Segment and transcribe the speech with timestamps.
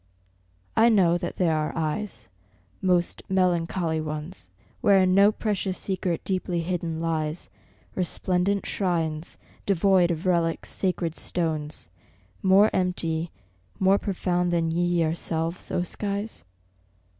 [0.75, 2.27] I know that there are eyes,
[2.81, 4.49] most melancholy ones,
[4.81, 7.51] Wherein no precious secret deeply hidden lies,
[7.93, 9.37] Resplendent shrines,
[9.67, 11.87] devoid of relics, sacred stones,
[12.41, 13.29] More empty,
[13.77, 16.45] more profound than ye yourselves, O skies?